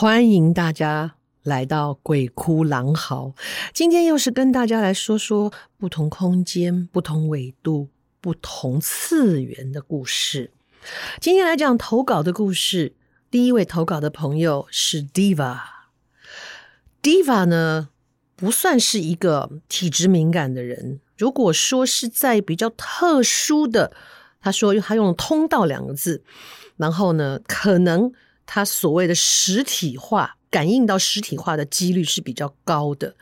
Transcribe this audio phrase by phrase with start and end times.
[0.00, 3.34] 欢迎大家来到鬼哭狼嚎。
[3.74, 7.88] 今天又是跟大家来说说不同空间、不同纬度、
[8.20, 10.52] 不同次元的故事。
[11.18, 12.94] 今天来讲投稿的故事。
[13.28, 15.58] 第一位投稿的朋友是 Diva。
[17.02, 17.88] Diva 呢，
[18.36, 21.00] 不算是一个体质敏感的人。
[21.16, 23.90] 如果说是在比较特殊的，
[24.40, 26.22] 他说他用了“通道”两个字，
[26.76, 28.12] 然后呢，可能。
[28.50, 33.14] 他所谓的实体化，感应到实体化的几率是比较高的。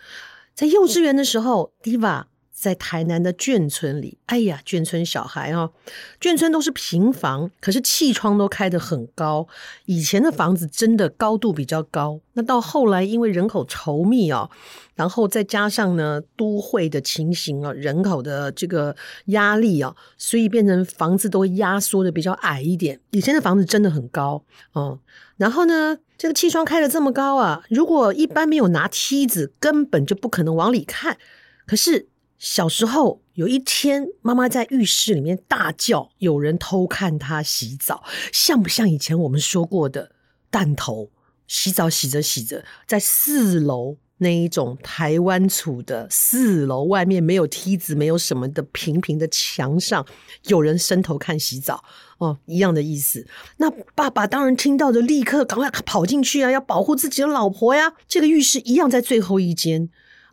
[0.55, 2.27] 在幼稚园的时候，Diva
[2.59, 5.71] 在台南的眷村里，哎呀，眷村小孩哦，
[6.19, 9.47] 眷村都是平房，可是气窗都开得很高。
[9.85, 14.51] 以前的房子真的高度比较高，那到后来因为人口稠密哦，
[14.95, 22.99] 然后再加上呢都会的情形啊，人口的这个压力啊，所以变成房子都压缩的比较矮一点。
[23.11, 24.99] 以前的房子真的很高哦，
[25.37, 31.19] 然后呢，这个气窗开得这么高啊，如果一般没有拿梯子，根本就不可能往里看。
[31.67, 32.09] 可是。
[32.39, 40.13] 小时候有一天，妈妈在浴室里面大叫，有人偷看她洗澡，像不像以前我们说过的
[40.51, 41.11] 弹头？
[41.47, 50.05] 洗澡洗着洗着，在四楼那一种台湾厝的四楼外面没有梯子，没有什么的平平的墙上，
[50.49, 51.85] 有人伸头看洗澡
[52.19, 53.27] 哦，一样的意思。
[53.59, 57.95] 那爸爸当然听到的，立刻赶快跑进去啊，要保护自己的老婆呀。
[58.09, 59.89] 这个浴室一样在最后一间。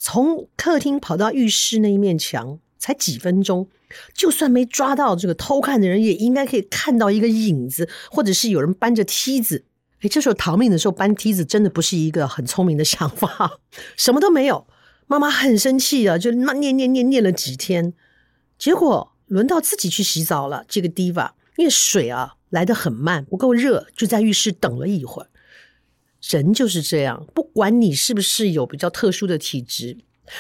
[0.05, 3.69] 从客厅跑到浴室那一面墙，才几分钟，
[4.13, 9.63] 就算没抓到这个偷看的人，也应该可以看到一个影子，或者是有人搬着梯子。
[10.01, 13.59] 哎，这时候逃命的时候搬梯子，真的不是一个很聪明的想法。
[13.95, 14.67] 什么都没有，
[15.07, 17.93] 妈妈很生气啊，就念念念念念了几天，
[18.59, 20.65] 结果轮到自己去洗澡了。
[20.67, 25.29] 这个 Diva 因为水啊来得很慢，不够热，就在浴室等了一会儿。
[26.29, 29.97] 人就是这样，不管你是不是有比较特殊的体质，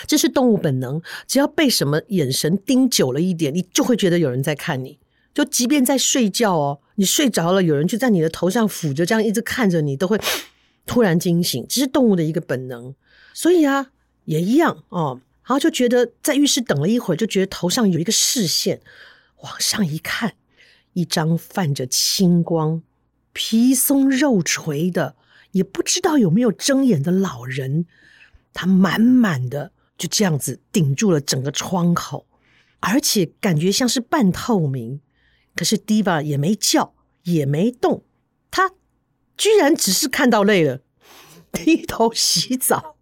[0.07, 1.01] 这是动物本能。
[1.27, 4.97] 只要被什么眼神盯久了一点，你就会觉得有人在看你。
[5.33, 10.17] 就即便在睡觉哦，你睡着了，有人就在你的头上抚着，这样一直看着你，都会
[10.85, 11.65] 突然惊醒。
[11.67, 12.95] 这是动物的一个本能。
[13.33, 13.91] 所以啊，
[14.25, 15.19] 也一样哦。
[15.43, 18.79] 然后就觉得在浴室等了一会儿，就觉得头上有一个视线，
[19.41, 20.35] 往上一看，
[20.93, 22.81] 一张泛着青光、
[23.33, 25.15] 皮松肉垂的。
[25.53, 27.85] 也不知道有没有睁眼的老人，
[28.53, 32.27] 他满满的就这样子顶住了整个窗口，
[32.81, 34.99] 而且感觉像是半透明。
[35.55, 36.93] 可是 Diva 也没叫，
[37.23, 38.03] 也没动，
[38.51, 38.71] 他
[39.37, 40.81] 居然只是看到累了，
[41.51, 42.95] 低头洗澡。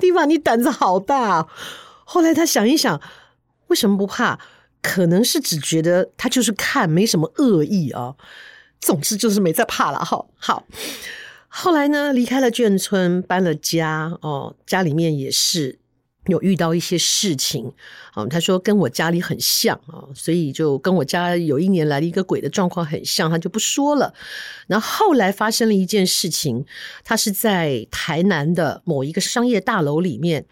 [0.00, 1.46] Diva，你胆子好大！
[2.04, 3.00] 后来他想一想，
[3.66, 4.40] 为什么不怕？
[4.80, 8.14] 可能是只觉得他就是看，没什么恶意啊。
[8.80, 10.04] 总之就是没再怕了。
[10.04, 10.66] 好，好。
[11.56, 15.78] 后来呢，离开了眷村，搬了家哦，家里面也是
[16.26, 17.72] 有遇到一些事情
[18.14, 18.26] 哦。
[18.26, 24.12] 他说跟我家里很像啊，所以就跟我家有一年来了一个鬼的状况很像，他就不说了。
[24.66, 26.66] 然后后来发生了一件事情，
[27.04, 30.46] 他是在台南的某一个商业大楼里面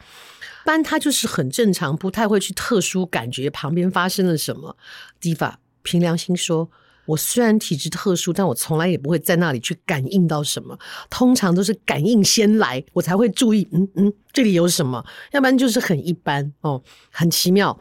[0.64, 4.76] 搬，他就是很正常，不太会去特殊感觉旁边发生了什么。
[5.20, 6.70] Diva 凭良心说。
[7.12, 10.78] 我虽然体质特殊，但我从来也不会在那里去感应到什么。
[11.10, 13.68] 通常都是感应先来，我才会注意。
[13.72, 15.04] 嗯嗯，这里有什么？
[15.32, 17.78] 要不然就是很一般哦，很奇妙。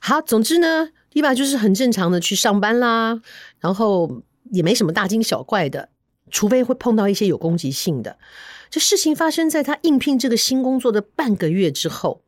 [0.00, 3.20] 好，总之呢，Diva 就是很正常的去上班啦，
[3.58, 5.90] 然后也没什么大惊小怪的，
[6.30, 8.18] 除非会碰到一些有攻击性的。
[8.70, 12.22] 这事情发生在他应聘这个新工作的半个月之后。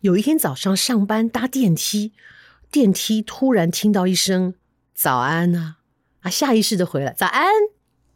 [0.00, 2.12] 有一天早上上班搭电梯，
[2.70, 4.54] 电梯突然听到一声
[4.94, 5.76] “早安啊”。
[6.20, 7.50] 啊，下意识的回来，早安。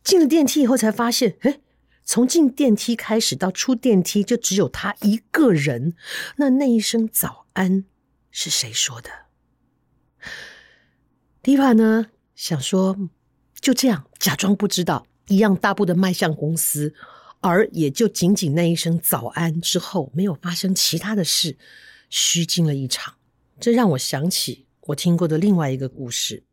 [0.02, 1.62] 进了电梯以后才发现，诶，
[2.04, 5.94] 从进电梯开始到出电梯就只有他一个人。
[6.36, 7.86] 那那一声早安
[8.30, 9.08] 是谁说的
[11.42, 13.08] ？Diva 呢，想说
[13.58, 16.94] 就这样假装不知道，一样大步的迈向公司，
[17.40, 21.56] 而也就仅仅那一声早安之后，没有发生其他的事，
[22.10, 23.14] 虚惊了一场。
[23.58, 26.44] 这让我想起我听过的另外一个故事。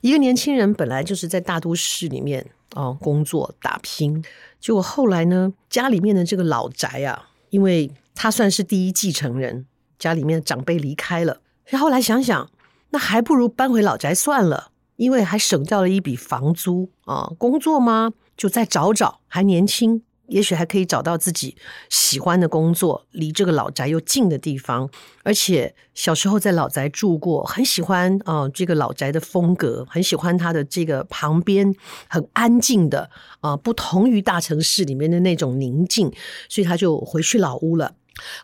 [0.00, 4.24] 一个年轻人本来就是在大都市里面哦工作打拼，
[4.60, 9.66] 结果后来呢，家里面的这个老宅啊，因为他算是第一继承人，
[9.98, 12.50] 家里面长辈离开了，所以后来想想，
[12.90, 17.32] 那还不如搬回老宅算了，因为还省掉了一笔房租啊。
[17.38, 20.02] 工作嘛，就再找找，还年轻。
[20.30, 21.56] 也许还可以找到自己
[21.88, 24.88] 喜欢的工作，离这个老宅又近的地方，
[25.24, 31.74] 而且小时候在老宅住过，很喜欢啊、这个老宅的风格，很喜欢它的这个旁边
[32.08, 33.10] 很安静的
[33.40, 36.10] 啊、不同于大城市里面的那种宁静，
[36.48, 37.94] 所以他就回去老屋了。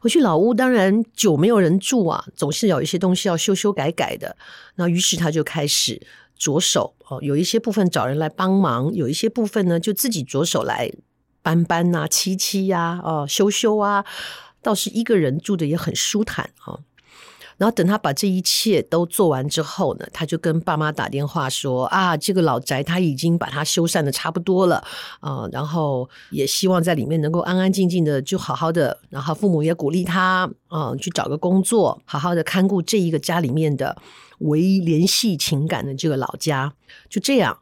[0.01, 4.37] 回去老屋，当然久没有人住啊，总是有一些东西要修修改改的。
[4.77, 6.01] 那于是他就开始
[6.37, 10.91] 着手哦，有一些部分找人来帮忙，有一些部分呢就自己着手来。
[11.47, 14.05] 搬搬呐、啊，漆漆呀，哦，修修啊，
[14.63, 16.75] 倒是一个人住的也很舒坦啊。
[17.57, 24.83] 然后等他把这一切都做完之后呢，他就跟爸妈打电话说啊，这个老宅他已经把它修缮的差不多了
[25.21, 28.99] 啊，然后也希望在里面能够安安静静的就好好的。
[29.09, 33.97] 然后父母也鼓励他啊，去找个工作，好好的看顾这一个家里面的
[34.41, 36.73] 唯一联系情感的这个老家。
[37.09, 37.57] 就这样。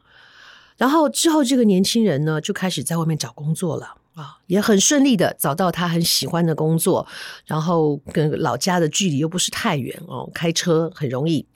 [0.77, 7.07] 然后之后，这个年轻人呢就开始在外面找工作了啊，也很顺利的找到他很喜欢的工作，
[7.47, 11.47] 然后跟老家的距离又不是太远哦，开车很容易。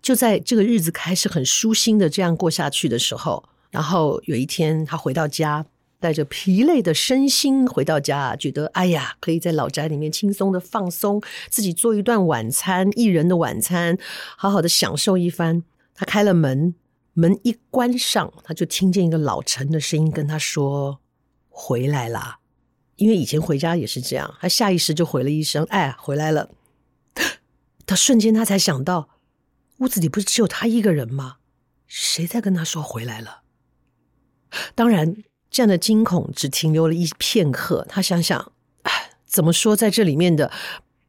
[0.00, 5.66] 就在这个日子开始很舒心的这样过下去的时候，然后有一天他回到家，
[5.98, 11.20] 带着疲累的身心回到家，觉得哎呀，可以在老宅里面轻松的放松，
[11.50, 13.98] 自己做一顿晚餐，一人的晚餐，
[14.36, 15.64] 好好的享受一番。
[15.94, 16.74] 他开了门。
[17.18, 21.00] 门一关上，他就听见一个老陈的声音跟他说
[21.50, 22.38] ：“回来啦。”
[22.94, 26.48] 因为以前回家也是这样，他下意识就回了一声：“哎，回来了。”
[27.84, 29.08] 他瞬间他才想到，
[29.78, 31.38] 屋子里不是只有他一个人吗？
[31.88, 33.42] 谁在跟他说回来了？
[34.76, 35.16] 当然，
[35.50, 37.84] 这样的惊恐只停留了一片刻。
[37.88, 40.52] 他想想，哎，怎么说，在这里面的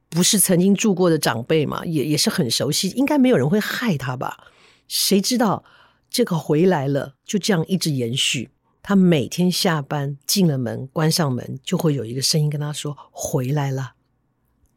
[0.10, 4.48] 不是曾经住过的长辈嘛，也也是很熟悉，应该没有人会害他吧？
[4.88, 5.64] 谁知道？
[6.10, 8.50] 这个回来了，就这样一直延续。
[8.82, 13.94] 他每天下班进了门，关上门，就会有一个声音跟他说：“回来了。”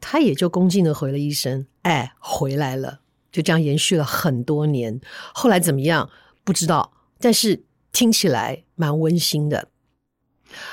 [0.01, 3.01] 他也就恭敬的回了一声：“哎，回来了。”
[3.33, 5.01] 就这样延续了很多年。
[5.33, 6.11] 后来怎么样？
[6.45, 9.69] 不知道，但是听起来蛮温馨的。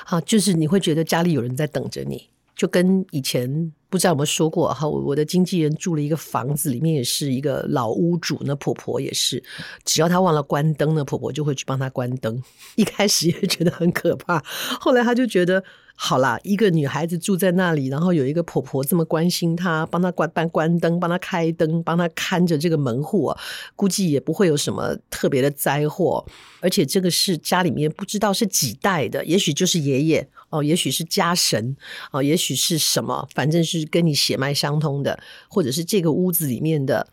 [0.06, 3.72] 好，就是你会觉得家里有人在等着你，就跟以前。
[3.90, 4.88] 不知道有没有说过哈？
[4.88, 9.44] 我的经纪人住了一个房子，里面也是一个老屋主，那婆婆也是，
[9.84, 12.42] 只要她忘了关灯，那婆婆就会去帮她关灯。
[12.76, 14.44] 一开始也觉得很可怕，
[14.80, 15.64] 后来她就觉得。
[16.02, 23.36] 好啦，一个女孩子住在那里，然后有一个婆婆这么关心她，帮她关关关灯，帮她开灯，帮她看着这个门户，
[23.76, 26.26] 估计也不会有什么特别的灾祸。
[26.62, 31.76] 而且这个是家里面不知道是几代的，也许就是爷爷哦，也许是家神
[32.12, 35.20] 哦，也许是什么，反正是跟你血脉相通的，
[35.50, 37.06] 或者是这个屋子里面的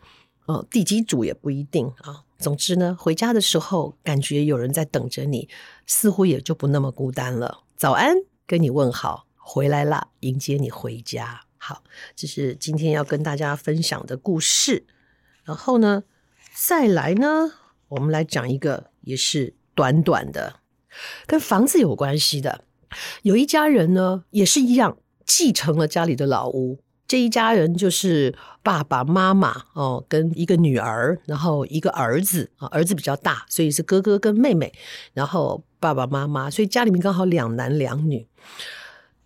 [0.45, 2.23] 哦地基主也不一定啊。
[2.39, 5.49] 总之呢，回家的时候感觉有人在等着你，
[5.85, 7.59] 似乎也就不那么孤单了。
[7.75, 8.15] 早安。
[8.47, 11.41] 跟你问好，回来了，迎接你回家。
[11.57, 11.83] 好，
[12.15, 14.85] 这是今天要跟大家分享的故事。
[15.43, 16.05] 然后呢，
[16.55, 17.51] 再来呢，
[17.89, 20.61] 我们来讲一个也是短短的，
[21.25, 22.63] 跟房子有关系的。
[23.23, 26.79] 有一家人呢，也是一样，继承了家里的老屋。
[27.05, 34.73] 这一家人就是爸爸妈妈哦，跟一个女儿，然后一个儿子啊，儿子比较大，所以是哥哥跟妹妹，
[35.13, 38.27] 然后爸爸妈妈，所以家里面刚好两男两女。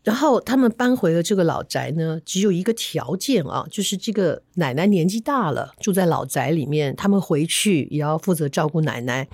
[0.03, 9.27] 然后他们搬回了这个老宅呢，只有一个条件啊，就是这个奶奶年纪大了，住在老宅里面，他们回去也要负责照顾奶奶。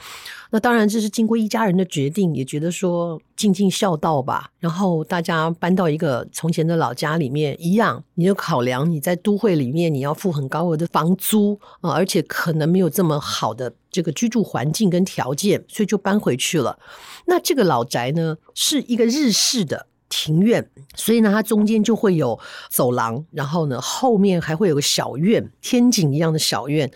[0.51, 4.51] 那当然这是经过一家人的决定，也觉得说尽尽孝道吧。
[4.59, 16.77] 然后大家搬到一个从前的老家里面，一样，你就考量你在都会里面你要付很高额的房租啊，而且可能没有这么好的这个居住环境跟条件，所以就搬回去了。
[17.25, 19.87] 那这个老宅呢，是一个日式的。
[20.09, 22.39] 庭院，所以呢，它中间就会有
[22.69, 26.89] 走廊，然后呢，后面还会有个小院，天井一样的小院，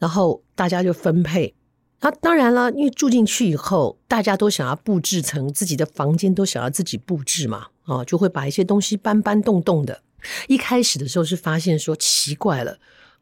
[0.00, 1.54] 然后大家就分配。
[2.00, 10.02] 那当然了，因为住进去以后，大家都想要布置成自己的房间，都想要自己布置嘛，啊，就会把一些东西搬搬动动的。
[10.48, 12.78] 一开始的时候是发现说奇怪了，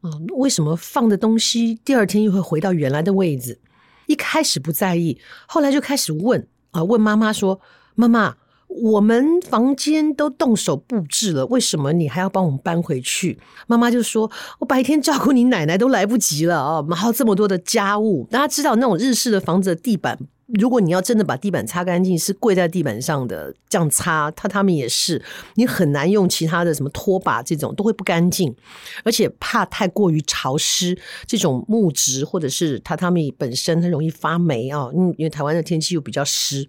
[0.07, 3.59] 啊，为什么放的东西第二天又会回到原来的位置？
[4.05, 7.59] 一开始不在意，后来就开始问啊，问妈妈说
[7.95, 8.35] ：“妈妈。”
[8.69, 25.21] 我们房间都动手布置了，为什么你还要帮我们搬回去？”妈妈就说：“我白天照顾你奶奶都来不及了啊，然后这么多的家务，大家知道那种日式的房子的地板。”如果你要真的把地板擦干净，是跪在地板上的这样擦，榻榻米也是，
[25.55, 28.55] 你很难用其他的什么拖把这种都会不干净，
[29.03, 36.65] 而且怕太过于潮湿，这种木质或者是榻榻米本身很容易发霉啊，因因为台湾的天气又比较湿，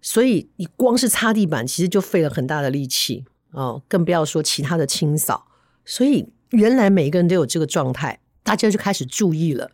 [0.00, 5.48] 所以你光是擦地板其实就费了很大的力气哦，更不要说其他的清扫。
[5.84, 9.72] 所以原来每一个人都有这个状态，大家就开始注意了，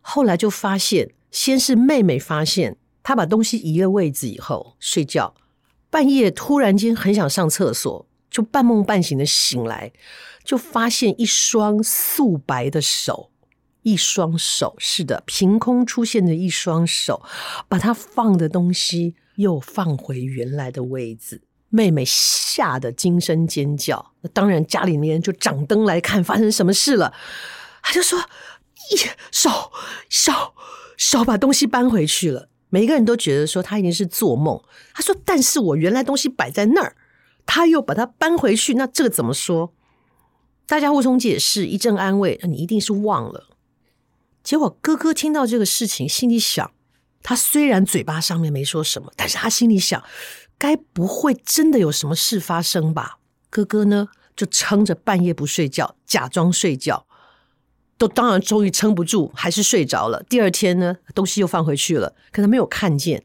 [0.00, 1.10] 后来就发现。
[1.30, 5.34] 先是妹妹发现她把东西移了位置以后睡觉，
[5.88, 9.92] 半夜突然间很想上厕所，就半梦半醒的醒来，
[10.44, 13.30] 就发现一双素白的手，
[13.82, 17.22] 一双手，是的，凭空出现的一双手，
[17.68, 21.42] 把她放的东西又放回原来的位置。
[21.68, 27.14] 妹妹吓得惊声尖叫，那当然家里面就掌灯来看发生什么事了。
[27.80, 28.18] 她就说
[28.90, 28.96] ：“一
[29.30, 29.48] 手
[30.08, 30.32] 手。”
[31.00, 34.62] 手把东西搬回去了，每一个人都觉得说他一定是做梦。
[34.92, 36.94] 他说：“但是我原来东西摆在那儿，
[37.46, 39.72] 他又把它搬回去，那这个怎么说？”
[40.68, 43.48] 大家互相解释，一阵安慰：“你一定是忘了。”
[44.44, 46.70] 结果哥哥听到这个事情，心里想：
[47.22, 50.04] 他虽然嘴巴上面没说什么，但是他心里想，
[50.58, 53.20] 该不会真的有什么事发生吧？
[53.48, 57.06] 哥哥呢，就撑着半夜不睡觉，假装睡觉。
[58.00, 60.22] 都当然终于撑不住，还是睡着了。
[60.22, 63.24] 第二天呢，东西又放回去了，可能没有看见。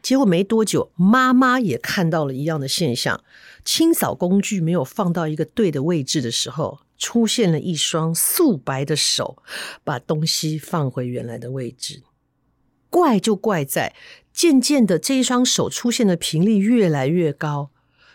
[0.00, 3.22] 结果没多久，妈妈也看到了一样的现象：
[3.62, 9.42] 清扫工具没有放到一个对的位置的时候，出现了一双素白的手，
[9.84, 12.02] 把东西放回原来的位置。
[12.88, 13.94] 怪就怪在，
[14.32, 17.68] 渐渐的这一双手出现的频率越来越高。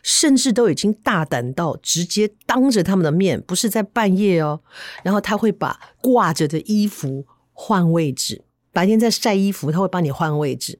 [0.03, 4.62] 甚至都已经大胆到直接当着他们的面，不是在半夜哦。
[5.03, 10.79] 然后他会把挂着的衣服换位置，白天在晒衣服，他会帮你换位置。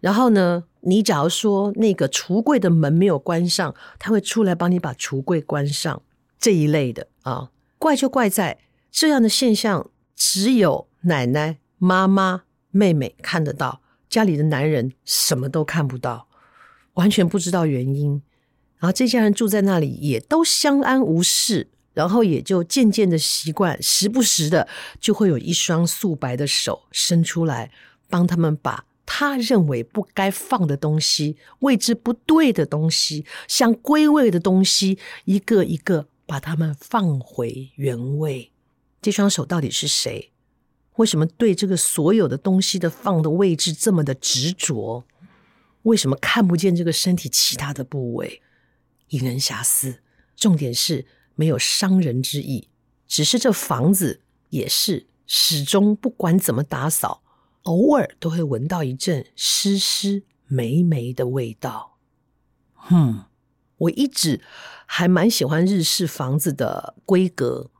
[0.00, 6.02] 然后呢，你假如说那个橱柜的门没有关上，他会出来帮你把橱柜关上。
[6.38, 8.58] 这一类的啊，怪就怪在
[8.90, 13.80] 这样的现象，只有奶奶、妈妈、妹妹看得到，
[14.10, 16.28] 家里的男人什么都看不到，
[16.94, 18.20] 完全不知道原因。
[18.84, 24.68] 然后这家人住在那里也都相安无事，然后也就渐渐的习惯，时不时的
[25.00, 27.70] 就会有一双素白的手伸出来，
[28.10, 38.52] 帮他们把他认为不该放的东西、位置不对的东西、想归位的东西，一个一个把他们放回原位。
[39.00, 40.30] 这双手到底是谁？
[40.96, 45.04] 为什么对这个所有的东西的放的位置这么的执着？
[45.84, 48.42] 为什么看不见这个身体其他的部位？
[49.08, 50.00] 引人遐思，
[50.36, 52.68] 重点是没有伤人之意，
[53.06, 57.22] 只是这房子也是始终不管怎么打扫，
[57.62, 61.96] 偶尔都会闻到一阵湿湿霉霉的味道。
[62.90, 63.24] 嗯，
[63.78, 64.42] 我一直
[64.86, 67.70] 还蛮喜欢日式房子的规格，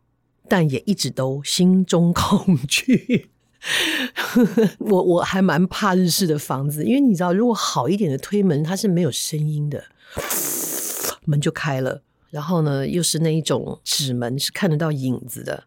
[0.49, 3.31] 但也一直都心中恐惧。
[4.79, 9.85] 我我还蛮怕日式的房子，因为你知道，如果好一点的推门，它是没有声音的。
[11.25, 15.65] 门就开了，然后呢，又是那一种纸门，是看得到影子的。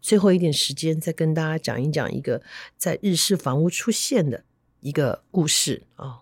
[0.00, 2.40] 最后一点时间，再跟大家讲一讲一个
[2.76, 4.44] 在日式房屋出现的
[4.80, 6.20] 一个故事啊。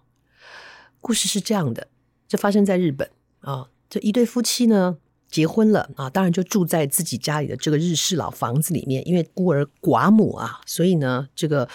[1.00, 1.88] 故事是这样的，
[2.26, 3.68] 这发生在日本啊。
[3.90, 4.97] 这一对夫妻呢，
[5.28, 9.06] 结婚了啊，当然就住在自己家里的这个日式老房子里面。
[9.06, 11.68] 因为孤儿寡母啊，所以呢，这个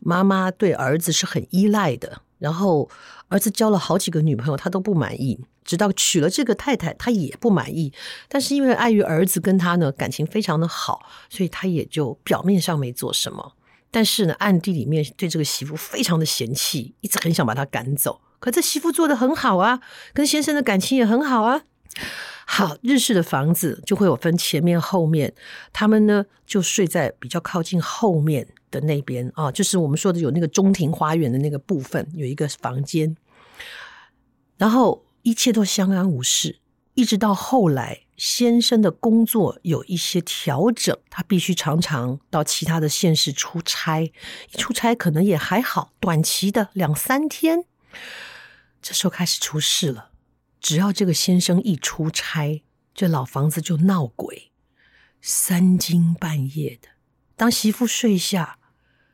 [0.00, 2.20] 妈妈对儿子是很依赖的。
[2.38, 2.90] 然后
[3.28, 5.40] 儿子交了好几个女朋友，他都不满意。
[5.64, 7.92] 直到娶了这个太太，他也不满意。
[8.28, 13.54] 但是因为碍于儿子跟他呢感情非常的好，所以他也就表面上没做什么。
[13.90, 18.20] 但是呢，暗地里面对这个媳妇非常的嫌弃，一直很想把她赶走。
[18.40, 19.80] 可这媳妇做得很好啊，
[20.12, 21.62] 跟先生的感情也很好啊。
[22.44, 25.32] 好，日式的房子就会有分前面后面，
[25.72, 33.16] 他们呢就睡在比较靠近后面的那边啊，就是我们说的有那个中庭花园的那个部分，有一个房间，
[34.58, 35.03] 然后。
[35.24, 36.60] 一切都相安无事，
[36.92, 47.64] 一直到后来先生的工作有一些调整，他必须常常到其他的县市出差，一出差可能也还好，短期的两三天。
[48.82, 50.10] 这时候开始出事了，
[50.60, 52.62] 只要这个先生一出差，
[52.94, 54.52] 这老房子就闹鬼，
[55.22, 56.88] 三更半夜的，
[57.34, 58.58] 当媳妇睡下，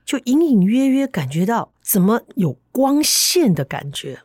[0.05, 4.25] 就隐隐约约感觉到怎么有光线的感觉。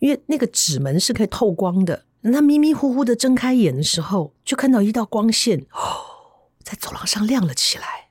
[0.00, 2.04] 因为那个纸门是可以透光的。
[2.22, 8.08] 他迷迷糊糊的睁开眼的时候，就看到一道光线哦，在走廊上亮了起来。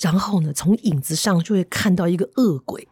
[0.00, 2.88] 然后呢，从影子上就会看到一个恶鬼，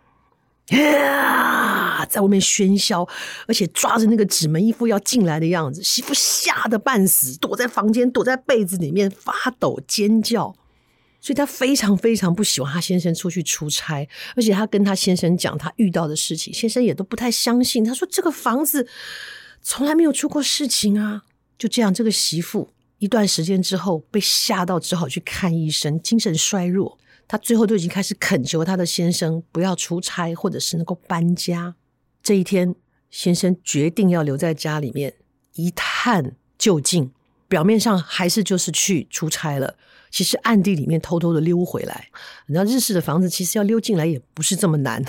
[0.71, 3.07] 啊，在外面喧嚣，
[3.47, 5.83] 而且抓着那个纸门，一副要进来的样子。
[5.83, 10.55] 媳妇吓得半死，躲在房间，躲在被子里面发抖尖叫。
[11.23, 17.83] 所以她非常非常不喜欢她先生出去出差，而且她跟她先生讲她遇到的事情，先生也都不太相信。
[17.83, 18.87] 他说：“这个房子。”
[19.65, 21.23] 从来没有出过事情啊！
[21.57, 26.99] 就这样，这个媳妇一段时间之后被吓到，只好去看医生，精神衰弱。
[27.29, 31.77] 她最后都已经开始恳求她的先生不要出差，或者是能够搬家。
[32.25, 32.75] 这一天，
[33.09, 35.15] 先生决定要留在家里面
[35.55, 37.13] 一探究竟。
[37.47, 39.77] 表面上还是就是去出差了。
[40.13, 42.09] 其实暗地里面偷偷的溜回来，
[42.47, 45.03] 你知道日式的房子其实要溜进来也不是这么难，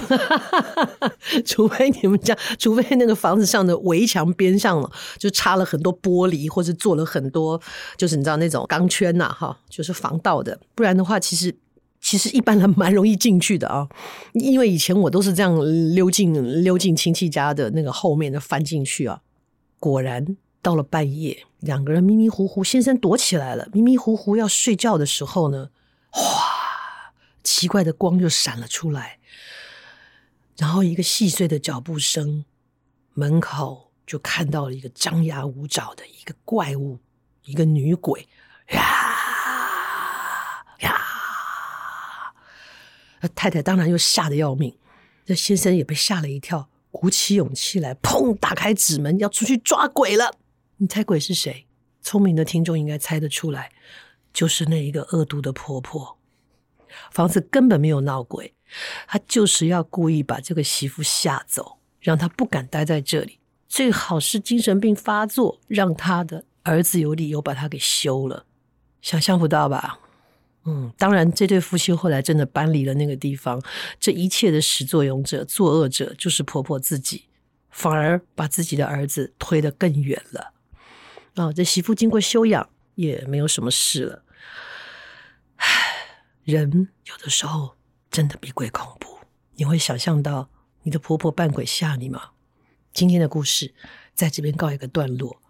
[1.45, 7.61] 除非你们家，除非那个房子上的围墙边上了就插了很多玻璃，或是做了很多
[7.97, 11.53] 就是你知道那种钢圈呐，哈，就是防盗的，不然的话，其实
[11.99, 13.89] 其实一般人蛮容易进去的啊，
[14.33, 15.53] 因为以前我都是这样
[15.93, 19.19] 溜进溜进亲戚家的那个后面的翻进去啊，
[19.79, 20.37] 果然。
[20.63, 23.67] 到了半夜，两个人迷迷糊糊，先生躲起来了。
[23.73, 25.69] 迷迷糊糊要睡觉的时候呢，
[26.09, 29.19] 哗，奇怪的光就闪了出来，
[30.55, 32.45] 然后一个细碎的脚步声，
[33.13, 36.99] 门口就看到了一个张牙舞爪的一个怪物，
[37.43, 38.29] 一个女鬼，
[38.69, 38.79] 呀
[40.79, 41.01] 呀！
[43.35, 44.77] 太太当然又吓得要命，
[45.25, 50.37] 这先生也被吓了一跳，鼓起勇气来，砰，打开纸门要出去抓鬼了。
[50.83, 51.65] 你猜鬼是谁？
[52.01, 53.71] 聪明的听众应该猜得出来，
[54.33, 56.17] 就是那一个恶毒的婆婆。
[57.09, 58.53] 房子根本没有闹鬼，
[59.07, 63.39] 她就是要故意把这个媳妇吓走，让她不敢待在这里。
[63.69, 68.45] 最好是精神病发作，让她的儿子有理由把她给休了。
[69.01, 70.01] 想象不到吧？
[70.65, 73.63] 嗯，当然，这对夫妻后来真的搬离了那个地方。
[74.01, 77.29] 这一切的始作俑者、作恶者，就是婆婆自己，
[77.69, 80.51] 反而把自己的儿子推得更远了。
[81.35, 84.23] 啊、这媳妇经过休养也没有什么事了。
[85.55, 85.67] 唉，
[86.43, 87.75] 人有的时候
[88.11, 89.19] 真的比鬼恐怖。
[89.55, 90.49] 你会想象到
[90.83, 92.31] 你的婆婆扮鬼吓你吗？
[92.93, 93.73] 今天的故事
[94.13, 95.41] 在这边告一个段落。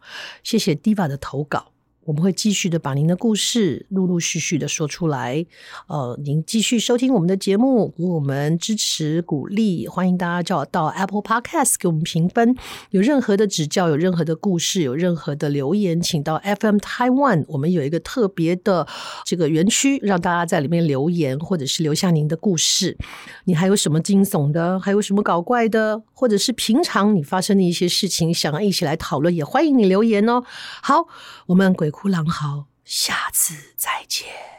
[0.42, 1.73] 谢谢 Diva 的投稿。
[2.06, 5.46] 我们会继续的把您的故事陆陆续续的说出来，
[5.88, 12.56] 呃，您继续收听我们的节目，给我们支持鼓励，欢迎大家叫到 Apple Podcast 给我们评分。
[12.90, 18.86] 有任何的指教，有任何的故事，有任何的留言，请到 FM Taiwan，我们有一个特别的
[19.26, 22.98] 这个园区，让大家在里面留言，或者是留下您的故事。
[23.46, 30.44] 你还有什么惊悚的，还有什么搞怪的，或者是平常你发生的一些事情，想要一起来讨论，也欢迎你留言哦。
[30.82, 31.08] 好，
[31.48, 34.53] 我们鬼哭狼嚎，下次再见。